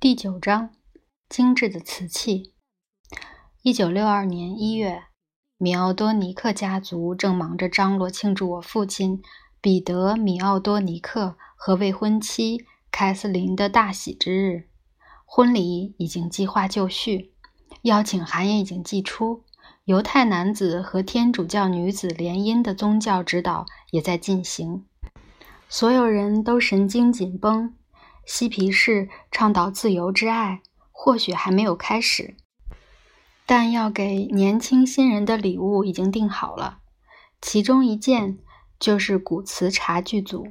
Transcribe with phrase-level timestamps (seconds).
[0.00, 0.70] 第九章：
[1.28, 2.54] 精致的瓷器。
[3.62, 5.02] 一九六二年一月，
[5.56, 9.20] 米奥多尼克家族正忙着张罗庆祝我父亲
[9.60, 14.68] 彼得·米奥多尼克和未婚妻凯瑟琳的大喜之日。
[15.26, 17.34] 婚礼已经计划就绪，
[17.82, 19.42] 邀请函也已经寄出，
[19.84, 24.86] 犹太男子和天主教女子联姻的宗教指导也在进行。
[25.68, 27.74] 所有人都神经紧绷。
[28.28, 30.60] 嬉皮士倡导自由之爱，
[30.92, 32.36] 或许还没有开始，
[33.46, 36.80] 但要给年轻新人的礼物已经定好了。
[37.40, 38.36] 其中一件
[38.78, 40.48] 就是古瓷茶具组。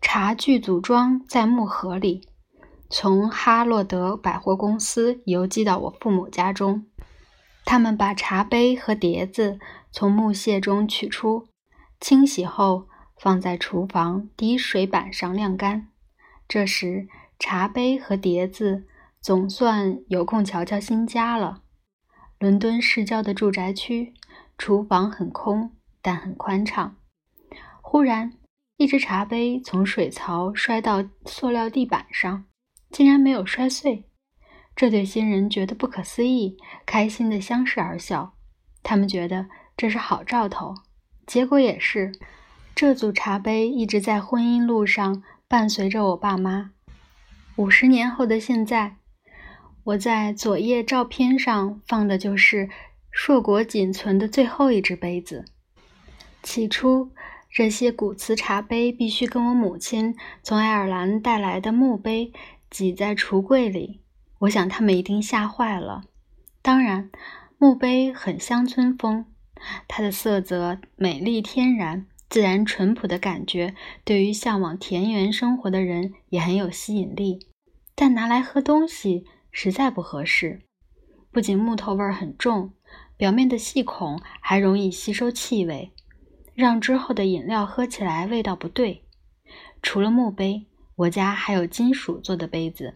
[0.00, 2.28] 茶具组装在木盒里，
[2.88, 6.84] 从哈洛德百货公司邮寄到我父母家中。
[7.64, 9.60] 他们把茶杯和碟子
[9.92, 11.46] 从木屑中取出，
[12.00, 15.86] 清洗后放在厨房滴水板上晾干。
[16.50, 17.06] 这时，
[17.38, 18.84] 茶杯和碟子
[19.20, 21.62] 总算有空瞧瞧新家了。
[22.40, 24.12] 伦敦市郊的住宅区，
[24.58, 25.70] 厨房很空，
[26.02, 26.96] 但很宽敞。
[27.80, 28.32] 忽然，
[28.78, 32.46] 一只茶杯从水槽摔到塑料地板上，
[32.90, 34.08] 竟然没有摔碎。
[34.74, 38.34] 这对新人觉得不可思议，开心地相视而笑。
[38.82, 40.74] 他们觉得这是好兆头。
[41.28, 42.10] 结果也是，
[42.74, 45.22] 这组茶杯一直在婚姻路上。
[45.50, 46.70] 伴随着我爸妈，
[47.56, 48.98] 五十年后的现在，
[49.82, 52.70] 我在左页照片上放的就是
[53.10, 55.44] 硕果仅存的最后一只杯子。
[56.40, 57.10] 起初，
[57.50, 62.32] 这些古瓷茶杯必须跟我母亲从爱尔兰带来的墓碑
[62.70, 64.02] 挤在橱柜里，
[64.38, 66.04] 我想他们一定吓坏了。
[66.62, 67.10] 当然，
[67.58, 69.24] 墓碑很乡村风，
[69.88, 72.06] 它的色泽美丽天然。
[72.30, 77.48] 自然淳朴的感觉，对于向往田园生活的人也很有吸引力。
[77.96, 80.62] 但拿来喝东西实在不合适，
[81.32, 82.72] 不仅木头味儿很重，
[83.16, 85.92] 表面的细孔还容易吸收气味，
[86.54, 89.02] 让之后的饮料喝起来味道不对。
[89.82, 92.94] 除了墓碑，我家还有金属做的杯子，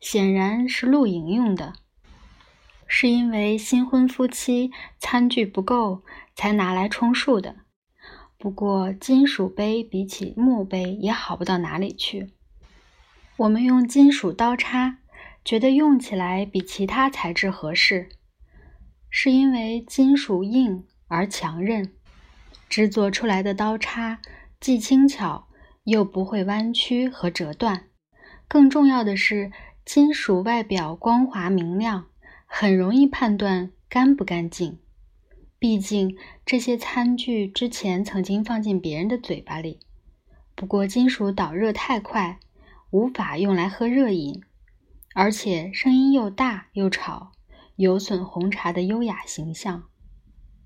[0.00, 1.74] 显然是露营用的，
[2.88, 6.02] 是因为新婚夫妻餐具不够
[6.34, 7.54] 才拿来充数的。
[8.38, 12.32] 不过，金属杯比起木杯也好不到哪里去。
[13.38, 14.98] 我们用金属刀叉，
[15.44, 18.10] 觉得用起来比其他材质合适，
[19.08, 21.92] 是因为金属硬而强韧，
[22.68, 24.20] 制作出来的刀叉
[24.60, 25.48] 既轻巧
[25.84, 27.84] 又不会弯曲和折断。
[28.46, 29.50] 更重要的是，
[29.84, 32.06] 金属外表光滑明亮，
[32.46, 34.78] 很容易判断干不干净。
[35.58, 39.80] 毕竟这些餐具之前曾经放进别人的嘴巴里，
[40.54, 42.38] 不过金属导热太快，
[42.90, 44.42] 无法用来喝热饮，
[45.14, 47.32] 而且声音又大又吵，
[47.76, 49.84] 有损红茶的优雅形象。